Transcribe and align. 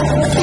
Thank 0.00 0.34
you. 0.34 0.39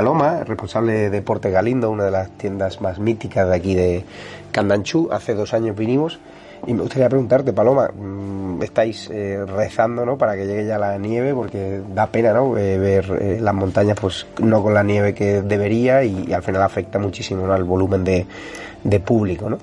Paloma, 0.00 0.44
responsable 0.44 1.10
de 1.10 1.20
Porte 1.20 1.50
Galindo, 1.50 1.90
una 1.90 2.04
de 2.04 2.10
las 2.10 2.30
tiendas 2.30 2.80
más 2.80 2.98
míticas 2.98 3.46
de 3.46 3.54
aquí 3.54 3.74
de 3.74 4.02
Candanchú. 4.50 5.10
Hace 5.12 5.34
dos 5.34 5.52
años 5.52 5.76
vinimos 5.76 6.18
y 6.66 6.72
me 6.72 6.80
gustaría 6.80 7.06
preguntarte, 7.10 7.52
Paloma, 7.52 7.90
mm, 7.94 8.62
estáis 8.62 9.10
eh, 9.12 9.44
rezando 9.44 10.06
¿no? 10.06 10.16
para 10.16 10.36
que 10.36 10.46
llegue 10.46 10.64
ya 10.64 10.78
la 10.78 10.96
nieve 10.96 11.34
porque 11.34 11.82
da 11.94 12.06
pena 12.06 12.32
¿no? 12.32 12.56
Eh, 12.56 12.78
ver 12.78 13.18
eh, 13.20 13.38
las 13.42 13.52
montañas 13.52 13.98
pues 14.00 14.26
no 14.38 14.62
con 14.62 14.72
la 14.72 14.82
nieve 14.82 15.12
que 15.12 15.42
debería 15.42 16.02
y, 16.02 16.32
al 16.32 16.42
final 16.42 16.62
afecta 16.62 16.98
muchísimo 16.98 17.52
al 17.52 17.64
volumen 17.64 18.02
de, 18.02 18.26
de 18.82 19.00
público. 19.00 19.50
¿no? 19.50 19.58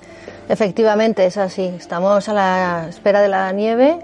Efectivamente, 0.47 1.25
es 1.25 1.37
así. 1.37 1.73
Estamos 1.75 2.29
a 2.29 2.33
la 2.33 2.85
espera 2.89 3.21
de 3.21 3.27
la 3.27 3.51
nieve. 3.53 4.01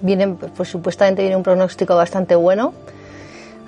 viene, 0.00 0.36
pues 0.56 0.68
supuestamente 0.68 1.22
viene 1.22 1.36
un 1.36 1.44
pronóstico 1.44 1.94
bastante 1.94 2.34
bueno 2.34 2.74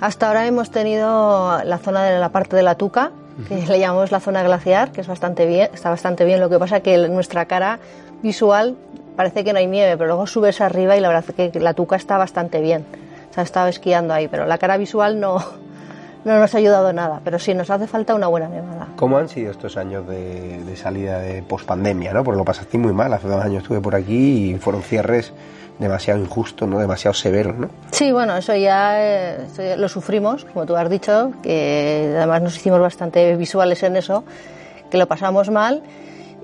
hasta 0.01 0.27
ahora 0.27 0.45
hemos 0.45 0.71
tenido 0.71 1.63
la 1.63 1.77
zona 1.77 2.03
de 2.03 2.19
la 2.19 2.29
parte 2.29 2.55
de 2.55 2.63
la 2.63 2.75
Tuca, 2.75 3.11
que 3.47 3.55
le 3.67 3.79
llamamos 3.79 4.11
la 4.11 4.19
zona 4.19 4.43
glaciar, 4.43 4.91
que 4.91 5.01
es 5.01 5.07
bastante 5.07 5.45
bien, 5.45 5.69
está 5.73 5.89
bastante 5.89 6.25
bien. 6.25 6.39
Lo 6.39 6.49
que 6.49 6.59
pasa 6.59 6.77
es 6.77 6.83
que 6.83 6.97
nuestra 7.07 7.45
cara 7.45 7.79
visual 8.21 8.75
parece 9.15 9.43
que 9.43 9.53
no 9.53 9.59
hay 9.59 9.67
nieve, 9.67 9.97
pero 9.97 10.07
luego 10.07 10.27
subes 10.27 10.61
arriba 10.61 10.95
y 10.97 11.01
la 11.01 11.09
verdad 11.09 11.25
es 11.27 11.51
que 11.51 11.59
la 11.59 11.73
Tuca 11.73 11.95
está 11.95 12.17
bastante 12.17 12.61
bien. 12.61 12.85
Se 13.31 13.41
ha 13.41 13.43
estado 13.43 13.67
esquiando 13.67 14.13
ahí, 14.13 14.27
pero 14.27 14.45
la 14.45 14.57
cara 14.57 14.77
visual 14.77 15.19
no, 15.19 15.43
no 16.25 16.39
nos 16.39 16.53
ha 16.53 16.57
ayudado 16.57 16.91
nada, 16.93 17.21
pero 17.23 17.39
sí 17.39 17.53
nos 17.53 17.69
hace 17.69 17.87
falta 17.87 18.13
una 18.13 18.27
buena 18.27 18.49
nevada. 18.49 18.89
¿Cómo 18.97 19.17
han 19.17 19.29
sido 19.29 19.51
estos 19.51 19.77
años 19.77 20.07
de, 20.07 20.75
salida 20.75 21.19
de 21.19 21.41
pospandemia? 21.41 22.13
¿no? 22.13 22.23
Porque 22.23 22.37
lo 22.37 22.45
pasaste 22.45 22.77
muy 22.77 22.93
mal, 22.93 23.13
hace 23.13 23.27
dos 23.27 23.43
años 23.43 23.63
estuve 23.63 23.81
por 23.81 23.95
aquí 23.95 24.51
y 24.51 24.55
fueron 24.55 24.81
cierres 24.83 25.33
demasiado 25.79 26.19
injusto, 26.19 26.67
¿no? 26.67 26.79
demasiado 26.79 27.13
severo. 27.13 27.53
¿no? 27.53 27.69
Sí, 27.91 28.11
bueno, 28.11 28.35
eso 28.37 28.55
ya 28.55 28.95
eh, 28.99 29.75
lo 29.77 29.87
sufrimos, 29.89 30.45
como 30.45 30.65
tú 30.65 30.75
has 30.75 30.89
dicho, 30.89 31.31
que 31.43 32.13
además 32.15 32.41
nos 32.41 32.55
hicimos 32.55 32.79
bastante 32.79 33.35
visuales 33.35 33.83
en 33.83 33.95
eso, 33.97 34.23
que 34.89 34.97
lo 34.97 35.07
pasamos 35.07 35.49
mal. 35.49 35.83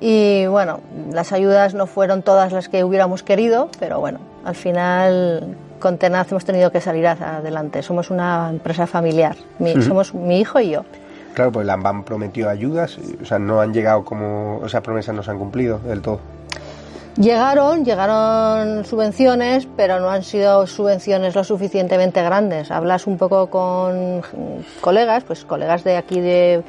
Y 0.02 0.46
bueno, 0.48 0.82
las 1.12 1.32
ayudas 1.32 1.74
no 1.74 1.88
fueron 1.88 2.24
todas 2.24 2.52
las 2.52 2.68
que 2.68 2.84
hubiéramos 2.84 3.24
querido, 3.24 3.70
pero 3.80 4.00
bueno, 4.00 4.20
al 4.44 4.56
final 4.56 5.56
con 5.80 5.98
Tenaz 5.98 6.32
hemos 6.32 6.46
tenido 6.46 6.72
que 6.72 6.82
salir 6.82 7.08
adelante. 7.08 7.82
Somos 7.84 8.10
una 8.10 8.50
empresa 8.50 8.88
familiar, 8.88 9.36
somos 9.82 10.14
mi 10.14 10.40
hijo 10.40 10.60
y 10.60 10.72
yo. 10.72 10.86
Claro, 11.34 11.52
pues 11.52 11.66
la 11.66 11.74
han 11.74 12.04
prometido 12.04 12.50
ayudas, 12.50 12.98
o 13.22 13.26
sea, 13.26 13.40
no 13.40 13.60
han 13.60 13.74
llegado 13.74 14.06
como, 14.06 14.60
o 14.60 14.70
sea, 14.70 14.82
promesas 14.82 15.16
no 15.16 15.24
se 15.24 15.32
han 15.32 15.40
cumplido 15.40 15.80
del 15.80 16.02
todo. 16.02 16.20
Llegaron, 17.18 17.86
llegaron 17.86 18.86
subvenciones, 18.86 19.68
pero 19.78 20.00
no 20.00 20.10
han 20.10 20.24
sido 20.24 20.66
subvenciones 20.66 21.36
lo 21.36 21.44
suficientemente 21.44 22.24
grandes. 22.24 22.72
Hablas 22.72 23.06
un 23.06 23.20
poco 23.20 23.48
con 23.52 24.24
colegas, 24.82 25.24
pues 25.24 25.46
colegas 25.46 25.84
de 25.84 25.96
aquí 25.96 26.20
de, 26.20 26.64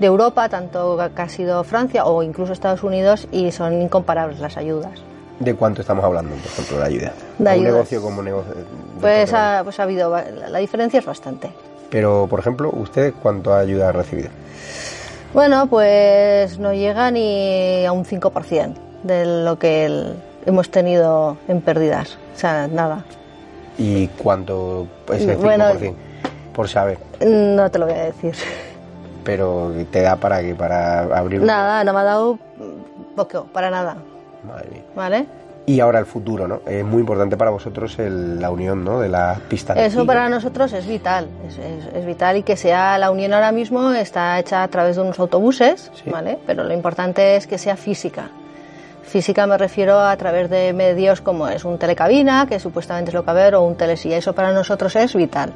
Europa, 0.00 0.48
tanto 0.48 0.96
que 1.16 1.22
ha 1.22 1.28
sido 1.28 1.64
Francia 1.64 2.04
o 2.04 2.22
incluso 2.22 2.52
Estados 2.52 2.84
Unidos, 2.84 3.26
y 3.32 3.50
son 3.50 3.82
incomparables 3.82 4.38
las 4.38 4.56
ayudas. 4.56 5.00
¿De 5.40 5.54
cuánto 5.54 5.80
estamos 5.80 6.04
hablando, 6.04 6.36
por 6.36 6.46
ejemplo, 6.46 6.78
de 6.78 6.84
ayuda? 6.84 7.12
De 7.38 7.58
un 7.58 7.64
negocio 7.64 8.00
como 8.00 8.22
negocio. 8.22 8.54
Pues 9.00 9.32
ha, 9.32 9.62
pues 9.64 9.80
ha 9.80 9.82
habido, 9.82 10.14
la 10.48 10.58
diferencia 10.60 11.00
es 11.00 11.06
bastante. 11.06 11.50
Pero, 11.90 12.28
por 12.30 12.38
ejemplo, 12.38 12.70
¿usted 12.72 13.14
cuánto 13.20 13.52
ayuda 13.52 13.88
ha 13.88 13.92
recibido? 13.92 14.28
Bueno, 15.34 15.66
pues 15.66 16.56
no 16.60 16.72
llega 16.72 17.10
ni 17.10 17.84
a 17.84 17.90
un 17.90 18.04
5% 18.04 18.87
de 19.02 19.44
lo 19.44 19.58
que 19.58 20.14
hemos 20.46 20.70
tenido 20.70 21.36
en 21.48 21.60
pérdidas. 21.60 22.18
O 22.34 22.38
sea, 22.38 22.66
nada. 22.68 23.04
¿Y 23.78 24.08
cuánto 24.08 24.86
es 25.12 25.22
el 25.22 25.38
5%? 25.38 25.40
Bueno, 25.40 25.64
por 26.52 26.68
saber. 26.68 26.98
No 27.24 27.70
te 27.70 27.78
lo 27.78 27.86
voy 27.86 27.94
a 27.94 28.04
decir. 28.04 28.34
Pero 29.24 29.72
te 29.90 30.02
da 30.02 30.16
para 30.16 30.40
qué, 30.40 30.54
para 30.54 31.02
abrir. 31.16 31.42
Nada, 31.42 31.84
no 31.84 31.92
me 31.92 32.00
ha 32.00 32.04
dado 32.04 32.38
poco, 33.14 33.44
para 33.52 33.70
nada. 33.70 33.96
Madre 34.44 34.70
mía. 34.70 34.82
¿Vale? 34.94 35.26
Y 35.68 35.80
ahora 35.80 35.98
el 35.98 36.06
futuro, 36.06 36.48
¿no? 36.48 36.62
Es 36.66 36.82
muy 36.82 37.00
importante 37.00 37.36
para 37.36 37.50
vosotros 37.50 37.94
la 37.98 38.50
unión, 38.50 38.82
¿no? 38.84 39.00
De 39.00 39.10
las 39.10 39.38
pistas. 39.40 39.76
Eso 39.76 40.06
para 40.06 40.30
nosotros 40.30 40.72
es 40.72 40.86
vital, 40.86 41.28
es, 41.94 42.06
vital 42.06 42.38
y 42.38 42.42
que 42.42 42.56
sea 42.56 42.96
la 42.96 43.10
unión 43.10 43.34
ahora 43.34 43.52
mismo 43.52 43.92
está 43.92 44.38
hecha 44.38 44.62
a 44.62 44.68
través 44.68 44.96
de 44.96 45.02
unos 45.02 45.20
autobuses, 45.20 45.92
¿vale? 46.10 46.38
Pero 46.46 46.64
lo 46.64 46.72
importante 46.72 47.36
es 47.36 47.46
que 47.46 47.58
sea 47.58 47.76
física. 47.76 48.30
Física 49.08 49.46
me 49.46 49.58
refiero 49.58 49.98
a 49.98 50.16
través 50.16 50.50
de 50.50 50.72
medios 50.72 51.20
como 51.20 51.48
es 51.48 51.64
un 51.64 51.78
telecabina, 51.78 52.46
que 52.46 52.60
supuestamente 52.60 53.10
es 53.10 53.14
lo 53.14 53.22
que 53.22 53.26
va 53.26 53.32
a 53.32 53.40
haber, 53.40 53.54
o 53.54 53.62
un 53.62 53.74
telesilla. 53.74 54.18
Eso 54.18 54.34
para 54.34 54.52
nosotros 54.52 54.94
es 54.96 55.14
vital. 55.14 55.52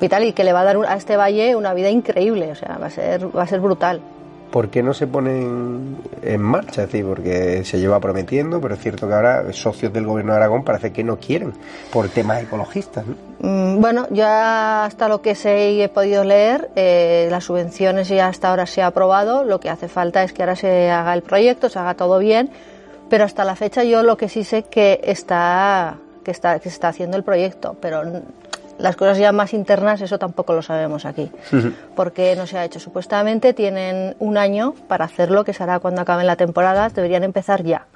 Vital 0.00 0.24
y 0.24 0.32
que 0.32 0.44
le 0.44 0.52
va 0.52 0.60
a 0.60 0.64
dar 0.64 0.76
a 0.86 0.96
este 0.96 1.16
valle 1.16 1.56
una 1.56 1.74
vida 1.74 1.90
increíble, 1.90 2.52
o 2.52 2.54
sea, 2.54 2.78
va 2.80 2.86
a 2.86 2.90
ser, 2.90 3.36
va 3.36 3.42
a 3.42 3.46
ser 3.46 3.60
brutal. 3.60 4.00
¿por 4.50 4.68
qué 4.68 4.82
no 4.82 4.92
se 4.92 5.06
ponen 5.06 5.96
en 6.22 6.40
marcha? 6.40 6.82
Es 6.82 6.88
decir, 6.88 7.06
porque 7.06 7.64
se 7.64 7.78
lleva 7.78 8.00
prometiendo, 8.00 8.60
pero 8.60 8.74
es 8.74 8.80
cierto 8.80 9.08
que 9.08 9.14
ahora 9.14 9.52
socios 9.52 9.92
del 9.92 10.06
gobierno 10.06 10.32
de 10.32 10.38
Aragón 10.38 10.64
parece 10.64 10.92
que 10.92 11.04
no 11.04 11.18
quieren 11.18 11.52
por 11.92 12.08
temas 12.08 12.42
ecologistas. 12.42 13.04
Mm, 13.40 13.80
bueno, 13.80 14.06
ya 14.10 14.84
hasta 14.84 15.08
lo 15.08 15.22
que 15.22 15.34
sé 15.34 15.72
y 15.72 15.82
he 15.82 15.88
podido 15.88 16.24
leer, 16.24 16.70
eh, 16.76 17.28
las 17.30 17.44
subvenciones 17.44 18.08
ya 18.08 18.28
hasta 18.28 18.50
ahora 18.50 18.66
se 18.66 18.82
ha 18.82 18.88
aprobado, 18.88 19.44
lo 19.44 19.60
que 19.60 19.70
hace 19.70 19.88
falta 19.88 20.22
es 20.22 20.32
que 20.32 20.42
ahora 20.42 20.56
se 20.56 20.90
haga 20.90 21.14
el 21.14 21.22
proyecto, 21.22 21.68
se 21.68 21.78
haga 21.78 21.94
todo 21.94 22.18
bien, 22.18 22.50
pero 23.10 23.24
hasta 23.24 23.44
la 23.44 23.56
fecha 23.56 23.84
yo 23.84 24.02
lo 24.02 24.16
que 24.16 24.30
sí 24.30 24.44
sé 24.44 24.62
que 24.62 25.00
está 25.04 25.96
que 26.24 26.30
está 26.30 26.58
que 26.60 26.70
se 26.70 26.74
está 26.74 26.88
haciendo 26.88 27.16
el 27.16 27.24
proyecto, 27.24 27.76
pero 27.80 28.02
las 28.80 28.96
cosas 28.96 29.18
ya 29.18 29.32
más 29.32 29.52
internas, 29.52 30.00
eso 30.00 30.18
tampoco 30.18 30.54
lo 30.54 30.62
sabemos 30.62 31.04
aquí, 31.04 31.30
porque 31.94 32.34
no 32.36 32.46
se 32.46 32.58
ha 32.58 32.64
hecho. 32.64 32.80
Supuestamente 32.80 33.52
tienen 33.52 34.16
un 34.18 34.38
año 34.38 34.74
para 34.88 35.04
hacerlo, 35.04 35.44
que 35.44 35.52
será 35.52 35.80
cuando 35.80 36.00
acaben 36.00 36.26
la 36.26 36.36
temporada, 36.36 36.88
deberían 36.88 37.22
empezar 37.22 37.62
ya, 37.62 37.86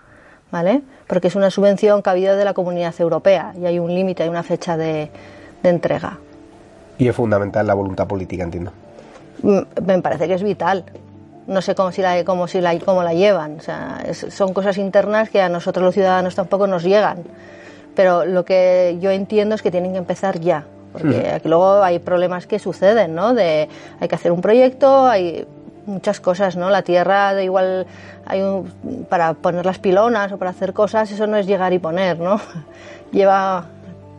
¿vale? 0.51 0.83
Porque 1.07 1.29
es 1.29 1.37
una 1.37 1.51
subvención 1.51 2.03
que 2.03 2.11
ha 2.11 2.13
habido 2.13 2.37
de 2.37 2.45
la 2.45 2.55
comunidad 2.55 2.95
europea 2.99 3.55
y 3.59 3.67
hay 3.67 3.79
un 3.79 3.95
límite, 3.95 4.25
hay 4.25 4.29
una 4.29 4.43
fecha 4.43 4.77
de, 4.77 5.11
entrega. 5.63 6.19
Y 6.99 7.09
es 7.09 7.17
fundamental 7.17 7.67
la 7.67 7.75
voluntad 7.75 8.07
política, 8.07 8.45
entiendo. 8.45 8.71
Mm, 9.43 9.61
me 9.87 10.03
parece 10.03 10.29
que 10.29 10.35
es 10.35 10.43
vital. 10.43 10.85
No 11.47 11.61
sé 11.63 11.75
cómo, 11.75 11.93
si 11.93 12.03
la, 12.03 12.25
cómo, 12.25 12.49
si 12.49 12.61
la, 12.61 12.79
cómo 12.81 13.03
la 13.03 13.13
llevan. 13.13 13.59
O 13.59 13.61
sea, 13.61 14.03
son 14.13 14.55
cosas 14.55 14.79
internas 14.79 15.29
que 15.31 15.41
a 15.41 15.49
nosotros 15.49 15.85
los 15.85 15.95
ciudadanos 15.95 16.35
tampoco 16.35 16.67
nos 16.67 16.83
llegan. 16.83 17.19
Pero 17.95 18.25
lo 18.25 18.45
que 18.45 18.97
yo 19.01 19.11
entiendo 19.11 19.55
es 19.55 19.63
que 19.63 19.71
tienen 19.71 19.93
que 19.93 19.99
empezar 19.99 20.41
ya 20.41 20.65
porque 20.95 21.29
aquí 21.29 21.49
luego 21.49 21.83
hay 21.83 21.99
problemas 21.99 22.47
que 22.47 22.61
suceden, 22.61 23.17
¿no? 23.17 23.35
De 23.35 23.69
hay 23.99 24.09
que 24.09 24.15
hacer 24.15 24.31
un 24.31 24.41
proyecto, 24.41 25.07
hay 25.07 25.45
muchas 25.87 26.21
cosas, 26.21 26.57
¿no? 26.57 26.71
La 26.71 26.83
tierra 26.83 27.35
de 27.35 27.43
igual 27.43 27.87
hay 28.25 28.41
para 29.09 29.35
poner 29.35 29.67
las 29.67 29.81
pilonas 29.81 30.31
o 30.31 30.39
para 30.39 30.53
hacer 30.53 30.73
cosas, 30.73 31.11
eso 31.11 31.27
no 31.27 31.37
es 31.37 31.49
llegar 31.49 31.73
y 31.73 31.81
poner, 31.81 32.21
¿no? 32.21 32.41
Lleva 33.13 33.67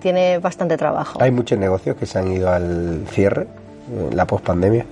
tiene 0.01 0.37
bastante 0.39 0.75
trabajo. 0.75 1.17
Hay 1.21 1.31
muchos 1.31 1.57
negocios 1.57 1.95
que 1.95 2.05
se 2.05 2.19
han 2.19 2.31
ido 2.31 2.51
al 2.51 3.05
cierre 3.09 3.47
en 3.89 4.15
la 4.15 4.27
pospandemia. 4.27 4.85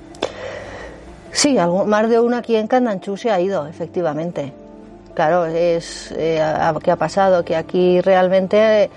Sí, 1.33 1.57
algo, 1.57 1.83
más 1.85 2.07
de 2.09 2.19
uno 2.19 2.37
aquí 2.37 2.55
en 2.55 2.67
Candanchú 2.67 3.17
se 3.17 3.31
ha 3.31 3.39
ido, 3.41 3.65
efectivamente. 3.65 4.53
Claro, 5.15 5.45
es 5.45 6.13
eh, 6.15 6.41
¿qué 6.83 6.91
ha 6.91 6.95
pasado? 6.95 7.43
Que 7.43 7.55
aquí 7.55 7.99
realmente 8.01 8.89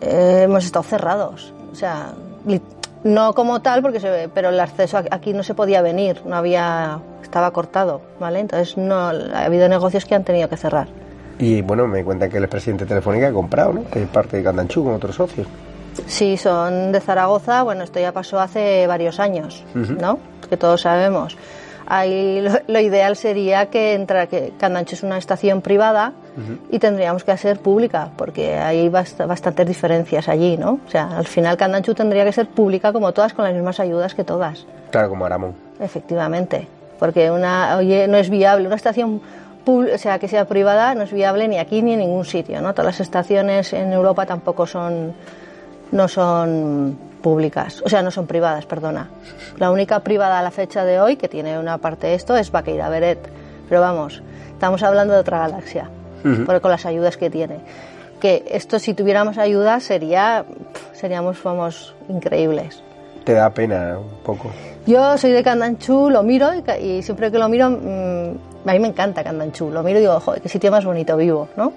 eh, 0.00 0.42
hemos 0.44 0.64
estado 0.64 0.84
cerrados. 0.84 1.52
O 1.72 1.74
sea, 1.74 2.12
no 3.02 3.32
como 3.34 3.60
tal, 3.62 3.82
porque 3.82 3.98
se, 3.98 4.30
pero 4.32 4.50
el 4.50 4.60
acceso 4.60 5.02
aquí 5.10 5.32
no 5.32 5.42
se 5.42 5.54
podía 5.54 5.82
venir, 5.82 6.22
no 6.24 6.36
había, 6.36 7.00
estaba 7.22 7.50
cortado, 7.50 8.00
¿vale? 8.20 8.40
Entonces 8.40 8.76
no 8.76 8.94
ha 8.94 9.44
habido 9.44 9.68
negocios 9.68 10.04
que 10.04 10.14
han 10.14 10.24
tenido 10.24 10.48
que 10.48 10.56
cerrar. 10.56 10.88
Y 11.38 11.62
bueno, 11.62 11.88
me 11.88 12.04
cuenta 12.04 12.28
que 12.28 12.36
el 12.36 12.48
presidente 12.48 12.86
Telefónica 12.86 13.28
ha 13.28 13.32
comprado, 13.32 13.72
¿no? 13.72 13.84
Que 13.90 14.04
es 14.04 14.08
parte 14.08 14.36
de 14.36 14.44
Candanchú 14.44 14.84
con 14.84 14.94
otros 14.94 15.16
socios. 15.16 15.46
Sí, 16.06 16.36
son 16.36 16.92
de 16.92 17.00
Zaragoza. 17.00 17.62
Bueno, 17.62 17.82
esto 17.82 17.98
ya 17.98 18.12
pasó 18.12 18.38
hace 18.38 18.86
varios 18.86 19.18
años, 19.18 19.64
¿no? 19.74 20.18
Que 20.50 20.58
todos 20.58 20.82
sabemos. 20.82 21.38
Ahí 21.86 22.40
lo, 22.68 22.78
ideal 22.78 23.16
sería 23.16 23.66
que, 23.66 23.94
entra, 23.94 24.26
que 24.28 24.52
Candancho 24.58 24.94
es 24.94 25.02
una 25.02 25.18
estación 25.18 25.60
privada 25.60 26.12
y 26.70 26.78
tendríamos 26.78 27.24
que 27.24 27.36
ser 27.36 27.58
pública, 27.58 28.10
porque 28.16 28.56
hay 28.56 28.88
bastantes 28.88 29.66
diferencias 29.66 30.28
allí, 30.28 30.56
¿no? 30.56 30.78
O 30.86 30.90
sea, 30.90 31.18
al 31.18 31.26
final 31.26 31.56
Candancho 31.56 31.94
tendría 31.94 32.24
que 32.24 32.32
ser 32.32 32.46
pública 32.46 32.92
como 32.92 33.12
todas, 33.12 33.32
con 33.32 33.44
las 33.44 33.54
mismas 33.54 33.80
ayudas 33.80 34.14
que 34.14 34.22
todas. 34.22 34.66
Claro, 34.90 35.08
como 35.08 35.26
Aramón. 35.26 35.54
Efectivamente, 35.80 36.68
porque 37.00 37.30
una, 37.30 37.76
oye, 37.76 38.06
no 38.06 38.18
es 38.18 38.30
viable, 38.30 38.66
una 38.66 38.76
estación 38.76 39.20
o 39.66 39.98
sea, 39.98 40.18
que 40.18 40.28
sea 40.28 40.46
privada 40.46 40.94
no 40.94 41.02
es 41.02 41.12
viable 41.12 41.46
ni 41.48 41.58
aquí 41.58 41.82
ni 41.82 41.92
en 41.92 42.00
ningún 42.00 42.24
sitio, 42.24 42.60
¿no? 42.60 42.72
Todas 42.72 42.86
las 42.86 43.00
estaciones 43.00 43.72
en 43.72 43.92
Europa 43.92 44.26
tampoco 44.26 44.66
son, 44.66 45.12
no 45.92 46.08
son 46.08 46.96
públicas, 47.20 47.82
o 47.84 47.88
sea, 47.88 48.02
no 48.02 48.10
son 48.10 48.26
privadas, 48.26 48.66
perdona. 48.66 49.08
La 49.58 49.70
única 49.70 50.00
privada 50.00 50.38
a 50.38 50.42
la 50.42 50.50
fecha 50.50 50.84
de 50.84 51.00
hoy 51.00 51.16
que 51.16 51.28
tiene 51.28 51.58
una 51.58 51.78
parte 51.78 52.08
de 52.08 52.14
esto 52.14 52.36
es 52.36 52.50
Baqueira 52.50 52.88
Beret, 52.88 53.18
pero 53.68 53.80
vamos, 53.80 54.22
estamos 54.52 54.82
hablando 54.82 55.14
de 55.14 55.20
otra 55.20 55.38
galaxia, 55.38 55.90
porque 56.44 56.60
con 56.60 56.70
las 56.70 56.86
ayudas 56.86 57.16
que 57.16 57.30
tiene. 57.30 57.60
Que 58.20 58.44
esto, 58.50 58.78
si 58.78 58.92
tuviéramos 58.92 59.38
ayuda, 59.38 59.80
sería, 59.80 60.44
seríamos, 60.92 61.42
vamos, 61.42 61.94
increíbles. 62.08 62.82
¿Te 63.24 63.32
da 63.32 63.50
pena 63.50 63.98
un 63.98 64.22
poco? 64.22 64.50
Yo 64.86 65.16
soy 65.18 65.32
de 65.32 65.42
Candanchú, 65.42 66.10
lo 66.10 66.22
miro 66.22 66.50
y, 66.80 67.02
siempre 67.02 67.30
que 67.30 67.38
lo 67.38 67.48
miro, 67.48 67.70
mm, 67.70 68.68
a 68.68 68.72
mí 68.72 68.78
me 68.78 68.88
encanta 68.88 69.22
Candanchú, 69.22 69.70
lo 69.70 69.82
miro 69.82 69.98
y 69.98 70.02
digo, 70.02 70.18
joder, 70.20 70.42
qué 70.42 70.48
sitio 70.48 70.70
más 70.70 70.84
bonito 70.84 71.16
vivo, 71.16 71.48
¿no? 71.56 71.72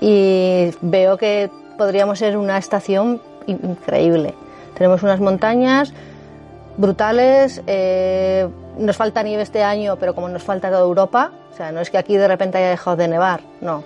Y 0.00 0.70
veo 0.80 1.16
que 1.16 1.50
podríamos 1.76 2.18
ser 2.18 2.36
una 2.36 2.58
estación 2.58 3.20
increíble. 3.46 4.34
Tenemos 4.74 5.02
unas 5.02 5.20
montañas 5.20 5.92
brutales, 6.76 7.62
eh, 7.66 8.48
nos 8.78 8.96
falta 8.96 9.22
nieve 9.22 9.42
este 9.42 9.62
año, 9.62 9.96
pero 9.96 10.14
como 10.14 10.28
nos 10.28 10.42
falta 10.42 10.68
toda 10.68 10.82
Europa, 10.82 11.32
o 11.52 11.56
sea, 11.56 11.72
no 11.72 11.80
es 11.80 11.90
que 11.90 11.98
aquí 11.98 12.16
de 12.16 12.28
repente 12.28 12.58
haya 12.58 12.70
dejado 12.70 12.96
de 12.96 13.08
nevar, 13.08 13.40
no. 13.60 13.82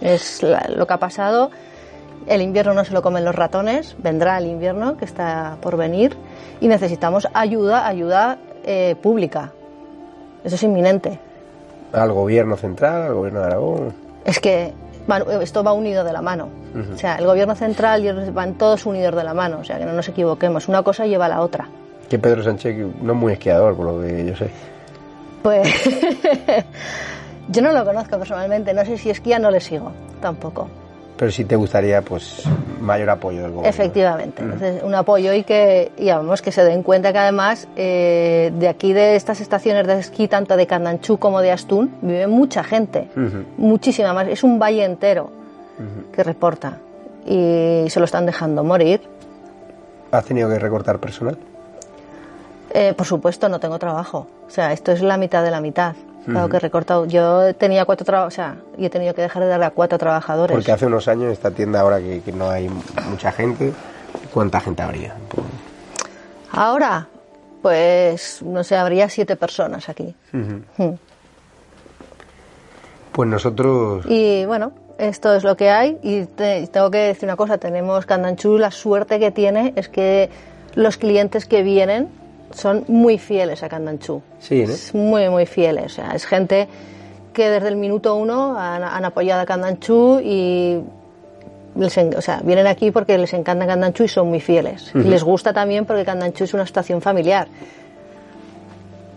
Es 0.00 0.42
lo 0.42 0.86
que 0.86 0.92
ha 0.92 0.98
pasado. 0.98 1.50
El 2.26 2.42
invierno 2.42 2.74
no 2.74 2.84
se 2.84 2.92
lo 2.92 3.02
comen 3.02 3.24
los 3.24 3.34
ratones, 3.34 3.96
vendrá 3.98 4.38
el 4.38 4.46
invierno 4.46 4.96
que 4.96 5.04
está 5.04 5.56
por 5.60 5.76
venir 5.76 6.16
y 6.60 6.68
necesitamos 6.68 7.28
ayuda, 7.32 7.86
ayuda 7.86 8.38
eh, 8.64 8.96
pública. 9.00 9.52
Eso 10.44 10.54
es 10.54 10.62
inminente. 10.62 11.18
¿Al 11.92 12.12
gobierno 12.12 12.56
central, 12.56 13.02
al 13.02 13.14
gobierno 13.14 13.40
de 13.40 13.46
Aragón? 13.46 13.94
Es 14.24 14.38
que 14.38 14.72
esto 15.42 15.62
va 15.62 15.72
unido 15.72 16.04
de 16.04 16.12
la 16.12 16.22
mano. 16.22 16.48
O 16.94 16.96
sea, 16.96 17.16
el 17.16 17.26
gobierno 17.26 17.54
central 17.54 18.04
y 18.04 18.30
van 18.30 18.54
todos 18.54 18.86
unidos 18.86 19.14
de 19.14 19.24
la 19.24 19.34
mano, 19.34 19.58
o 19.60 19.64
sea, 19.64 19.78
que 19.78 19.84
no 19.84 19.92
nos 19.92 20.08
equivoquemos. 20.08 20.68
Una 20.68 20.82
cosa 20.82 21.06
lleva 21.06 21.26
a 21.26 21.28
la 21.28 21.40
otra. 21.40 21.68
Que 22.08 22.18
Pedro 22.18 22.42
Sánchez 22.42 22.76
no 23.02 23.12
es 23.12 23.18
muy 23.18 23.32
esquiador, 23.32 23.76
por 23.76 23.86
lo 23.86 24.00
que 24.00 24.24
yo 24.26 24.36
sé. 24.36 24.50
Pues 25.42 25.68
yo 27.48 27.62
no 27.62 27.72
lo 27.72 27.84
conozco 27.84 28.18
personalmente, 28.18 28.72
no 28.72 28.84
sé 28.84 28.98
si 28.98 29.10
esquía, 29.10 29.38
no 29.38 29.50
le 29.50 29.60
sigo, 29.60 29.92
tampoco 30.20 30.68
pero 31.20 31.30
sí 31.30 31.44
te 31.44 31.54
gustaría 31.54 32.00
pues 32.00 32.44
mayor 32.80 33.10
apoyo 33.10 33.42
del 33.42 33.50
gobierno. 33.50 33.68
Efectivamente, 33.68 34.42
un 34.82 34.94
apoyo 34.94 35.34
y 35.34 35.44
que 35.44 35.92
digamos 35.98 36.40
que 36.40 36.50
se 36.50 36.64
den 36.64 36.82
cuenta 36.82 37.12
que 37.12 37.18
además 37.18 37.68
eh, 37.76 38.50
de 38.54 38.68
aquí 38.68 38.94
de 38.94 39.16
estas 39.16 39.42
estaciones 39.42 39.86
de 39.86 39.98
esquí 39.98 40.28
tanto 40.28 40.56
de 40.56 40.66
Candanchú 40.66 41.18
como 41.18 41.42
de 41.42 41.52
Astún 41.52 41.94
vive 42.00 42.26
mucha 42.26 42.64
gente, 42.64 43.08
muchísima 43.58 44.14
más, 44.14 44.28
es 44.28 44.42
un 44.42 44.58
valle 44.58 44.82
entero 44.82 45.30
que 46.10 46.24
reporta 46.24 46.78
y 47.26 47.84
se 47.90 48.00
lo 48.00 48.06
están 48.06 48.24
dejando 48.24 48.64
morir. 48.64 49.02
¿Has 50.12 50.24
tenido 50.24 50.48
que 50.48 50.58
recortar 50.58 51.00
personal? 51.00 51.36
Eh, 52.72 52.94
por 52.96 53.06
supuesto, 53.06 53.46
no 53.50 53.60
tengo 53.60 53.78
trabajo. 53.78 54.26
O 54.46 54.50
sea, 54.50 54.72
esto 54.72 54.90
es 54.90 55.02
la 55.02 55.18
mitad 55.18 55.44
de 55.44 55.50
la 55.50 55.60
mitad. 55.60 55.94
Claro 56.24 56.48
que 56.48 56.58
recortado. 56.58 57.06
Yo 57.06 57.54
tenía 57.54 57.84
cuatro 57.84 58.04
trabajadores, 58.04 58.34
o 58.34 58.36
sea, 58.36 58.56
y 58.76 58.86
he 58.86 58.90
tenido 58.90 59.14
que 59.14 59.22
dejar 59.22 59.42
de 59.42 59.48
darle 59.48 59.66
a 59.66 59.70
cuatro 59.70 59.98
trabajadores. 59.98 60.54
Porque 60.54 60.72
hace 60.72 60.86
unos 60.86 61.08
años 61.08 61.32
esta 61.32 61.50
tienda, 61.50 61.80
ahora 61.80 61.98
que, 61.98 62.32
no 62.32 62.50
hay 62.50 62.70
mucha 63.08 63.32
gente, 63.32 63.72
¿cuánta 64.32 64.60
gente 64.60 64.82
habría? 64.82 65.14
Ahora, 66.52 67.08
pues, 67.62 68.42
no 68.42 68.62
sé, 68.64 68.76
habría 68.76 69.08
siete 69.08 69.36
personas 69.36 69.88
aquí. 69.88 70.14
Hmm. 70.32 70.94
Pues 73.12 73.28
nosotros... 73.28 74.04
Y 74.08 74.44
bueno, 74.44 74.72
esto 74.98 75.34
es 75.34 75.42
lo 75.42 75.56
que 75.56 75.70
hay. 75.70 75.98
Y 76.02 76.26
tengo 76.26 76.90
que 76.90 76.98
decir 76.98 77.24
una 77.24 77.36
cosa, 77.36 77.58
tenemos 77.58 78.06
Candanchú, 78.06 78.58
la 78.58 78.70
suerte 78.70 79.18
que 79.18 79.30
tiene 79.30 79.72
es 79.76 79.88
que 79.88 80.30
los 80.74 80.96
clientes 80.96 81.46
que 81.46 81.62
vienen 81.62 82.19
son 82.52 82.84
muy 82.88 83.18
fieles 83.18 83.62
a 83.62 83.68
Candanchú. 83.68 84.22
Sí, 84.38 84.64
Muy, 84.92 85.28
muy 85.28 85.46
fieles. 85.46 85.86
O 85.86 85.88
sea, 85.88 86.12
es 86.14 86.26
gente 86.26 86.68
que 87.32 87.48
desde 87.48 87.68
el 87.68 87.76
minuto 87.76 88.16
uno 88.16 88.58
han, 88.58 89.04
apoyado 89.04 89.42
a 89.42 89.46
Candanchú 89.46 90.20
y 90.22 90.80
les, 91.76 91.96
o 91.98 92.20
sea, 92.20 92.40
vienen 92.42 92.66
aquí 92.66 92.90
porque 92.90 93.16
les 93.16 93.32
encanta 93.32 93.66
Candanchú 93.66 94.04
y 94.04 94.08
son 94.08 94.28
muy 94.28 94.40
fieles. 94.40 94.90
Y 94.94 95.04
les 95.04 95.22
gusta 95.22 95.52
también 95.52 95.84
porque 95.84 96.04
Candanchú 96.04 96.44
es 96.44 96.54
una 96.54 96.64
estación 96.64 97.00
familiar. 97.00 97.48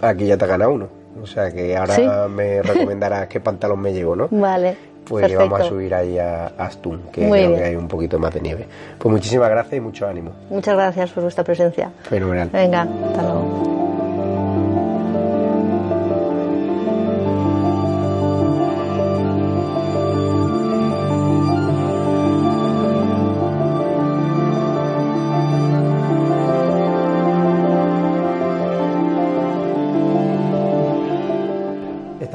Aquí 0.01 0.25
ya 0.25 0.37
te 0.37 0.45
ha 0.45 0.47
ganado 0.47 0.71
uno. 0.71 0.89
O 1.21 1.25
sea 1.25 1.51
que 1.51 1.77
ahora 1.77 2.27
me 2.27 2.61
recomendarás 2.61 3.27
qué 3.27 3.39
pantalón 3.39 3.79
me 3.79 3.93
llevo, 3.93 4.15
¿no? 4.15 4.27
Vale 4.31 4.92
pues 5.05 5.35
vamos 5.35 5.61
a 5.61 5.63
subir 5.65 5.93
ahí 5.93 6.17
a 6.17 6.47
Astún, 6.57 7.03
que 7.11 7.29
creo 7.29 7.55
que 7.55 7.63
hay 7.63 7.75
un 7.75 7.87
poquito 7.87 8.19
más 8.19 8.33
de 8.33 8.41
nieve. 8.41 8.67
Pues 8.97 9.11
muchísimas 9.11 9.49
gracias 9.49 9.77
y 9.77 9.81
mucho 9.81 10.07
ánimo. 10.07 10.31
Muchas 10.49 10.75
gracias 10.75 11.11
por 11.11 11.23
vuestra 11.23 11.43
presencia. 11.43 11.91
Fenomenal. 12.03 12.49
Venga, 12.51 12.81
hasta 12.81 13.21
luego. 13.21 13.82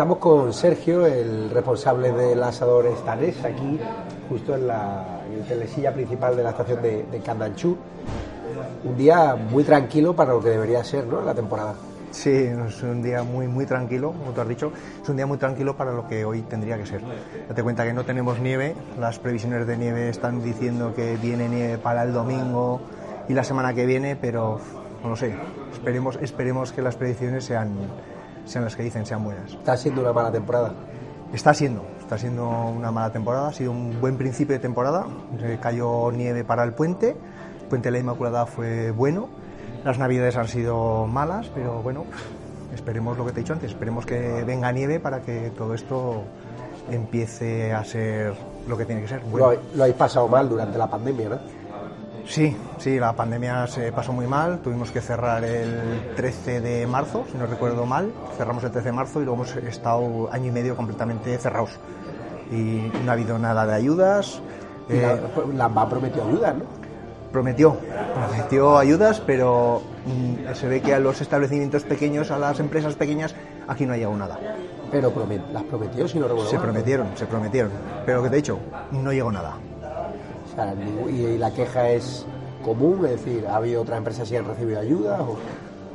Estamos 0.09 0.23
con 0.23 0.53
Sergio, 0.55 1.05
el 1.05 1.51
responsable 1.51 2.11
del 2.13 2.43
asador 2.43 2.87
estanés, 2.87 3.45
aquí, 3.45 3.79
justo 4.31 4.55
en 4.55 4.67
la 4.67 5.21
en 5.31 5.45
telesilla 5.45 5.93
principal 5.93 6.35
de 6.35 6.43
la 6.45 6.49
estación 6.49 6.81
de, 6.81 7.03
de 7.03 7.19
Candanchú. 7.21 7.77
Un 8.85 8.97
día 8.97 9.37
muy 9.37 9.65
tranquilo 9.65 10.17
para 10.17 10.33
lo 10.33 10.41
que 10.41 10.49
debería 10.49 10.83
ser, 10.83 11.05
¿no? 11.07 11.21
La 11.21 11.35
temporada. 11.35 11.75
Sí, 12.11 12.31
es 12.31 12.83
un 12.83 13.03
día 13.03 13.23
muy 13.23 13.49
muy 13.49 13.67
tranquilo, 13.67 14.13
como 14.13 14.31
tú 14.31 14.41
has 14.41 14.49
dicho, 14.49 14.73
es 15.03 15.07
un 15.11 15.17
día 15.17 15.27
muy 15.27 15.37
tranquilo 15.37 15.77
para 15.77 15.93
lo 15.93 16.09
que 16.09 16.25
hoy 16.25 16.41
tendría 16.41 16.79
que 16.79 16.87
ser. 16.87 17.03
Date 17.47 17.63
cuenta 17.63 17.85
que 17.85 17.93
no 17.93 18.07
tenemos 18.07 18.41
nieve, 18.41 18.75
las 18.99 19.19
previsiones 19.19 19.67
de 19.67 19.77
nieve 19.77 20.09
están 20.09 20.43
diciendo 20.43 20.95
que 20.95 21.17
viene 21.17 21.51
nieve 21.51 21.77
para 21.77 22.03
el 22.05 22.15
domingo 22.15 22.81
y 23.29 23.35
la 23.35 23.45
semana 23.45 23.75
que 23.75 23.85
viene, 23.85 24.17
pero 24.17 24.59
no 25.03 25.11
lo 25.11 25.17
sé, 25.17 25.35
esperemos, 25.71 26.19
esperemos 26.23 26.73
que 26.73 26.81
las 26.81 26.97
predicciones 26.97 27.45
sean, 27.45 27.77
sean 28.49 28.65
las 28.65 28.75
que 28.75 28.83
dicen, 28.83 29.07
sean 29.07 29.23
buenas. 29.23 29.53
Está 29.53 29.77
siendo 29.77 30.01
una 30.01 30.13
mala 30.13 30.33
temporada. 30.33 30.73
Está 31.33 31.53
siendo, 31.53 31.85
está 32.01 32.17
siendo 32.17 32.49
una 32.49 32.91
mala 32.91 33.13
temporada, 33.13 33.49
ha 33.49 33.53
sido 33.53 33.71
un 33.71 34.01
buen 34.01 34.17
principio 34.17 34.55
de 34.55 34.61
temporada, 34.61 35.07
cayó 35.61 36.11
nieve 36.11 36.43
para 36.43 36.65
el 36.65 36.73
puente, 36.73 37.11
el 37.11 37.67
puente 37.69 37.89
de 37.89 37.93
la 37.93 37.99
Inmaculada 37.99 38.47
fue 38.47 38.91
bueno, 38.93 39.29
las 39.85 39.99
navidades 39.99 40.37
han 40.37 40.49
sido 40.49 41.07
malas, 41.07 41.51
pero 41.55 41.83
bueno, 41.83 42.07
esperemos 42.75 43.19
lo 43.19 43.27
que 43.27 43.33
te 43.33 43.41
he 43.41 43.43
dicho 43.43 43.53
antes, 43.53 43.73
esperemos 43.73 44.07
que 44.07 44.43
venga 44.45 44.73
nieve 44.73 45.01
para 45.01 45.21
que 45.21 45.51
todo 45.51 45.75
esto 45.75 46.23
empiece 46.91 47.75
a 47.75 47.85
ser 47.85 48.33
lo 48.67 48.79
que 48.79 48.87
tiene 48.87 49.03
que 49.03 49.09
ser. 49.09 49.21
Bueno. 49.21 49.53
Lo, 49.53 49.61
lo 49.75 49.83
habéis 49.83 49.97
pasado 49.97 50.29
mal 50.29 50.49
durante 50.49 50.79
la 50.79 50.89
pandemia, 50.89 51.29
¿no? 51.29 51.39
Sí, 52.29 52.55
sí, 52.77 52.99
la 52.99 53.15
pandemia 53.15 53.67
se 53.67 53.91
pasó 53.91 54.13
muy 54.13 54.27
mal. 54.27 54.59
Tuvimos 54.59 54.91
que 54.91 55.01
cerrar 55.01 55.45
el 55.45 56.13
13 56.15 56.61
de 56.61 56.87
marzo, 56.87 57.25
si 57.33 57.39
no 57.39 57.47
recuerdo 57.47 57.87
mal. 57.87 58.13
Cerramos 58.37 58.63
el 58.65 58.71
13 58.71 58.89
de 58.89 58.93
marzo 58.93 59.23
y 59.23 59.25
luego 59.25 59.43
hemos 59.43 59.57
estado 59.57 60.29
año 60.31 60.49
y 60.49 60.51
medio 60.51 60.77
completamente 60.77 61.37
cerrados. 61.39 61.71
Y 62.53 62.93
no 63.05 63.11
ha 63.11 63.15
habido 63.15 63.39
nada 63.39 63.67
de 63.67 63.75
ayudas. 63.75 64.43
Eh, 64.91 65.21
la, 65.55 65.69
la 65.69 65.89
prometió 65.89 66.23
ayudas, 66.23 66.55
¿no? 66.57 66.65
Prometió, 67.33 67.77
prometió 68.15 68.79
ayudas, 68.79 69.21
pero 69.21 69.83
mm, 70.07 70.55
se 70.55 70.69
ve 70.69 70.81
que 70.81 70.95
a 70.95 70.99
los 70.99 71.21
establecimientos 71.21 71.85
pequeños, 71.85 72.31
a 72.31 72.39
las 72.39 72.61
empresas 72.61 72.95
pequeñas, 72.95 73.35
aquí 73.67 73.87
no 73.87 73.95
ha 73.95 73.97
llegado 73.97 74.17
nada. 74.17 74.39
Pero 74.91 75.13
promet, 75.13 75.43
las 75.53 75.63
prometió, 75.65 76.09
si 76.09 76.19
no 76.19 76.27
recuerdo 76.27 76.49
Se 76.49 76.59
prometieron, 76.59 77.09
se 77.15 77.27
prometieron. 77.27 77.71
Pero 78.07 78.23
que 78.23 78.31
te 78.31 78.37
he 78.37 78.39
dicho, 78.39 78.59
no 78.93 79.13
llegó 79.13 79.31
nada. 79.31 79.57
Sea, 80.59 80.75
y, 81.09 81.39
la 81.39 81.53
queja 81.53 81.91
es 81.91 82.27
común, 82.65 83.05
es 83.05 83.13
decir, 83.13 83.47
¿ha 83.47 83.57
habido 83.57 83.83
otras 83.83 83.99
empresas 83.99 84.29
que 84.29 84.39
han 84.39 84.45
recibido 84.45 84.81
ayudas? 84.81 85.21
O... 85.21 85.37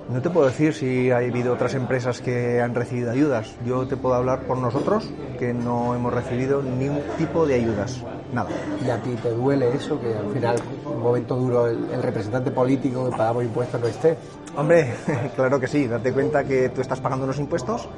No 0.10 0.22
te 0.22 0.30
puedo 0.30 0.48
decir 0.48 0.74
si 0.74 1.12
ha 1.12 1.18
habido 1.18 1.54
otras 1.54 1.74
empresas 1.76 2.22
que 2.22 2.62
han 2.62 2.74
recibido 2.74 3.12
ayudas. 3.12 3.56
Yo 3.66 3.86
te 3.88 3.98
puedo 3.98 4.16
hablar 4.16 4.44
por 4.44 4.58
nosotros, 4.58 5.10
que 5.38 5.54
no 5.54 5.94
hemos 5.96 6.14
recibido 6.14 6.62
ningún 6.62 7.04
tipo 7.18 7.46
de 7.46 7.56
ayudas. 7.56 8.02
Nada. 8.34 8.50
¿Y 8.86 8.90
a 8.90 9.02
ti 9.02 9.12
te 9.22 9.32
duele 9.32 9.70
eso? 9.76 10.00
Que 10.00 10.16
al 10.16 10.32
final, 10.32 10.56
un 10.86 11.02
momento 11.02 11.36
duro, 11.36 11.68
el, 11.68 11.90
el 11.92 12.02
representante 12.02 12.50
político 12.52 13.10
que 13.10 13.18
pagamos 13.18 13.44
impuestos 13.44 13.82
no 13.82 13.88
esté. 13.88 14.18
Hombre, 14.56 14.94
claro 15.36 15.60
que 15.60 15.68
sí. 15.68 15.88
Date 15.88 16.14
cuenta 16.14 16.44
que 16.44 16.70
tú 16.70 16.82
estás 16.82 17.00
pagando 17.02 17.26
unos 17.26 17.40
impuestos, 17.40 17.90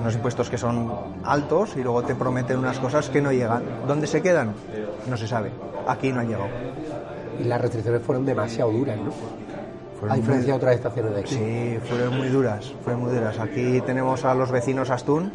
unos 0.00 0.14
impuestos 0.14 0.48
que 0.48 0.56
son 0.56 0.90
altos, 1.24 1.76
y 1.76 1.82
luego 1.82 2.02
te 2.02 2.14
prometen 2.14 2.58
unas 2.58 2.78
cosas 2.78 3.10
que 3.10 3.20
no 3.20 3.30
llegan. 3.30 3.62
¿Dónde 3.86 4.06
se 4.06 4.22
quedan? 4.22 4.54
No 5.08 5.16
se 5.16 5.26
sabe. 5.26 5.50
Aquí 5.86 6.12
no 6.12 6.20
han 6.20 6.28
llegado. 6.28 6.48
Y 7.40 7.44
las 7.44 7.60
restricciones 7.60 8.02
fueron 8.02 8.24
demasiado 8.24 8.70
duras, 8.70 8.98
¿no? 8.98 9.12
a 10.08 10.16
diferencia 10.16 10.52
de 10.52 10.56
otras 10.56 10.74
estaciones 10.74 11.14
de 11.14 11.20
aquí. 11.20 11.34
Sí, 11.34 11.78
fueron 11.88 12.16
muy 12.16 12.28
duras, 12.28 12.72
fueron 12.82 13.02
muy 13.02 13.12
duras. 13.12 13.38
Aquí 13.38 13.80
tenemos 13.82 14.24
a 14.24 14.34
los 14.34 14.50
vecinos 14.50 14.90
Astún, 14.90 15.32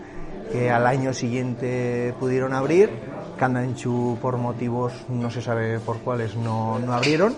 que 0.51 0.69
al 0.69 0.85
año 0.85 1.13
siguiente 1.13 2.13
pudieron 2.19 2.53
abrir. 2.53 2.89
Candanchu, 3.37 4.17
por 4.21 4.37
motivos 4.37 4.93
no 5.09 5.29
se 5.29 5.41
sabe 5.41 5.79
por 5.79 5.99
cuáles, 5.99 6.35
no, 6.35 6.79
no 6.79 6.93
abrieron. 6.93 7.35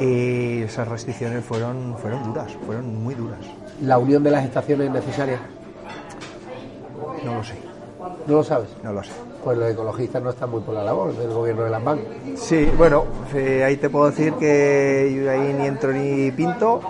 Y 0.00 0.62
esas 0.62 0.86
restricciones 0.88 1.44
fueron, 1.44 1.96
fueron 1.98 2.24
duras, 2.24 2.52
fueron 2.66 3.02
muy 3.02 3.14
duras. 3.14 3.40
¿La 3.82 3.98
unión 3.98 4.22
de 4.22 4.30
las 4.30 4.44
estaciones 4.44 4.88
es 4.88 4.92
necesaria? 4.92 5.40
No 7.24 7.34
lo 7.36 7.44
sé. 7.44 7.54
¿No 8.26 8.34
lo 8.34 8.44
sabes? 8.44 8.68
No 8.82 8.92
lo 8.92 9.02
sé. 9.02 9.10
Pues 9.42 9.56
los 9.56 9.70
ecologistas 9.70 10.22
no 10.22 10.30
están 10.30 10.50
muy 10.50 10.60
por 10.60 10.74
la 10.74 10.82
labor 10.84 11.14
del 11.16 11.30
gobierno 11.30 11.64
de 11.64 11.70
las 11.70 11.82
bancas. 11.82 12.06
Sí, 12.36 12.70
bueno, 12.76 13.04
eh, 13.34 13.64
ahí 13.64 13.76
te 13.76 13.88
puedo 13.88 14.10
decir 14.10 14.34
que 14.34 15.12
yo 15.14 15.30
ahí 15.30 15.54
ni 15.54 15.66
entro 15.66 15.92
ni 15.92 16.30
pinto, 16.32 16.80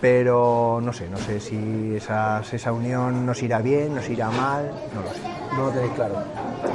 pero 0.00 0.80
no 0.82 0.92
sé, 0.92 1.08
no 1.10 1.18
sé 1.18 1.40
si 1.40 1.96
esas, 1.96 2.52
esa 2.54 2.72
unión 2.72 3.26
nos 3.26 3.42
irá 3.42 3.60
bien, 3.60 3.94
nos 3.94 4.08
irá 4.08 4.30
mal, 4.30 4.70
no 4.94 5.02
lo 5.02 5.10
sé. 5.10 5.20
No 5.56 5.66
lo 5.66 5.70
tenéis 5.70 5.92
claro. 5.92 6.14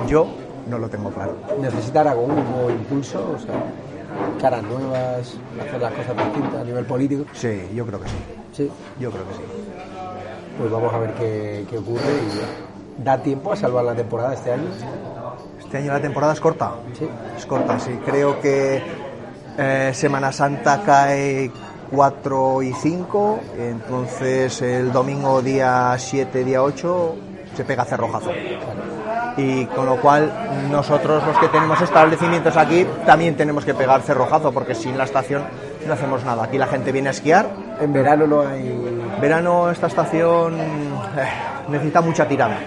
Yo 0.08 0.28
no 0.70 0.78
lo 0.78 0.90
tengo 0.90 1.10
claro. 1.10 1.36
¿Necesitará 1.60 2.12
algún 2.12 2.32
un 2.32 2.52
nuevo 2.52 2.70
impulso? 2.70 3.36
O 3.36 3.40
sea, 3.40 3.56
caras 4.40 4.64
nuevas, 4.64 5.38
hacer 5.60 5.82
las 5.82 5.94
cosas 5.94 6.18
distintas 6.18 6.62
a 6.62 6.64
nivel 6.64 6.86
político. 6.86 7.26
Sí, 7.34 7.70
yo 7.74 7.86
creo 7.86 8.02
que 8.02 8.10
sí. 8.10 8.16
Sí. 8.52 8.72
Yo 9.00 9.12
creo 9.12 9.28
que 9.28 9.34
sí. 9.34 9.42
Pues 10.58 10.72
vamos 10.72 10.94
a 10.94 11.00
ver 11.00 11.14
qué, 11.16 11.66
qué 11.70 11.78
ocurre 11.78 12.02
y 12.02 12.75
da 12.98 13.18
tiempo 13.18 13.52
a 13.52 13.56
salvar 13.56 13.86
la 13.86 13.96
temporada 13.96 14.34
este 14.34 14.52
año. 14.52 14.70
Este 15.60 15.78
año 15.78 15.94
la 15.94 16.02
temporada 16.02 16.34
es 16.34 16.40
corta. 16.40 16.74
Sí. 16.98 17.08
Es 17.38 17.46
corta, 17.46 17.80
sí. 17.80 18.00
Creo 18.06 18.40
que 18.40 18.82
eh, 19.58 19.92
Semana 19.94 20.32
Santa 20.32 20.82
cae 20.86 21.52
4 21.92 22.62
y 22.64 22.74
5, 22.74 23.40
entonces 23.58 24.62
el 24.62 24.92
domingo 24.92 25.42
día 25.42 25.96
7, 25.98 26.44
día 26.44 26.62
8 26.62 27.16
se 27.56 27.64
pega 27.64 27.86
cerrojazo. 27.86 28.32
Y 29.38 29.66
con 29.66 29.86
lo 29.86 30.00
cual 30.00 30.32
nosotros 30.72 31.26
los 31.26 31.38
que 31.38 31.48
tenemos 31.50 31.82
establecimientos 31.82 32.56
aquí 32.56 32.86
también 33.06 33.36
tenemos 33.36 33.66
que 33.66 33.74
pegar 33.74 34.02
cerrojazo 34.02 34.52
porque 34.52 34.76
sin 34.76 34.98
la 34.98 35.04
estación 35.04 35.44
no 35.86 35.94
hacemos 35.94 36.24
nada. 36.24 36.46
Aquí 36.46 36.58
la 36.58 36.68
gente 36.68 36.92
viene 36.92 37.10
a 37.10 37.12
esquiar. 37.12 37.50
En 37.80 37.92
verano 37.92 38.28
no 38.28 38.42
hay. 38.42 38.82
Verano 39.20 39.70
esta 39.70 39.88
estación 39.88 40.60
eh, 40.60 40.66
necesita 41.70 42.02
mucha 42.02 42.28
tirada. 42.28 42.58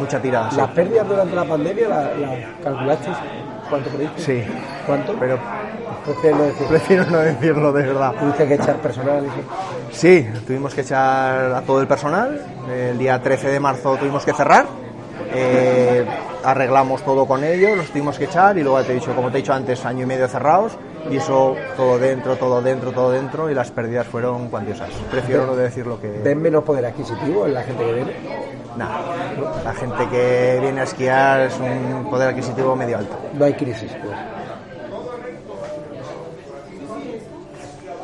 Mucha 0.00 0.20
tirada. 0.20 0.50
sí. 0.50 0.56
Las 0.56 0.70
pérdidas 0.70 1.06
durante 1.08 1.34
la 1.36 1.44
pandemia, 1.44 1.88
¿la, 1.88 1.96
la 2.14 2.36
calculasteis? 2.62 3.16
¿Cuánto 3.68 3.90
pediste? 3.90 4.22
Sí, 4.22 4.44
¿Cuánto? 4.86 5.14
pero 5.18 5.38
Prefiero 6.04 6.36
no 6.36 6.42
decir. 6.44 6.66
prefiero 6.68 7.04
no 7.06 7.18
decirlo 7.18 7.72
de 7.72 7.82
verdad. 7.82 8.12
Tuviste 8.18 8.46
que 8.46 8.54
echar 8.54 8.76
personal. 8.76 9.24
Sí, 9.90 10.26
tuvimos 10.46 10.72
que 10.72 10.82
echar 10.82 11.52
a 11.52 11.62
todo 11.62 11.80
el 11.80 11.88
personal. 11.88 12.40
El 12.72 12.96
día 12.98 13.20
13 13.20 13.48
de 13.48 13.58
marzo 13.60 13.96
tuvimos 13.96 14.24
que 14.24 14.32
cerrar. 14.32 14.66
Eh, 15.32 16.04
arreglamos 16.44 17.02
todo 17.02 17.26
con 17.26 17.42
ellos, 17.44 17.76
los 17.76 17.90
tuvimos 17.90 18.18
que 18.18 18.24
echar 18.24 18.56
y 18.58 18.62
luego 18.62 18.82
te 18.82 18.92
he 18.92 18.94
dicho, 18.94 19.14
como 19.14 19.30
te 19.30 19.38
he 19.38 19.40
dicho 19.40 19.52
antes, 19.52 19.84
año 19.84 20.04
y 20.04 20.06
medio 20.06 20.28
cerrados 20.28 20.72
y 21.10 21.16
eso 21.16 21.56
todo 21.76 21.98
dentro, 21.98 22.36
todo 22.36 22.62
dentro, 22.62 22.92
todo 22.92 23.10
dentro 23.10 23.50
y 23.50 23.54
las 23.54 23.70
pérdidas 23.70 24.06
fueron 24.06 24.48
cuantiosas. 24.48 24.90
Prefiero 25.10 25.46
no 25.46 25.56
decir 25.56 25.86
lo 25.86 26.00
que... 26.00 26.08
¿Ven 26.08 26.40
menos 26.40 26.64
poder 26.64 26.86
adquisitivo 26.86 27.46
en 27.46 27.54
la 27.54 27.62
gente 27.62 27.84
que 27.84 27.92
viene? 27.92 28.12
Nada, 28.76 29.00
la 29.64 29.72
gente 29.72 30.08
que 30.08 30.58
viene 30.60 30.80
a 30.80 30.84
esquiar 30.84 31.40
es 31.40 31.58
un 31.58 32.10
poder 32.10 32.28
adquisitivo 32.28 32.76
medio 32.76 32.98
alto. 32.98 33.16
No 33.34 33.44
hay 33.44 33.54
crisis, 33.54 33.90
pues. 34.02 34.16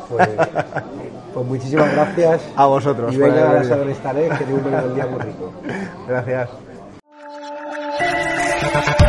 Pues, 0.09 0.29
pues 1.33 1.45
muchísimas 1.45 1.91
gracias. 1.91 2.41
A 2.55 2.65
vosotros. 2.65 3.13
Y 3.13 3.17
venga 3.17 3.51
a 3.51 3.61
que 3.61 4.45
tiene 4.45 4.53
un 4.53 4.95
día 4.95 5.07
muy 5.07 5.19
rico. 5.21 5.51
Gracias. 6.07 6.49
Thank 8.63 8.99
you. 8.99 9.02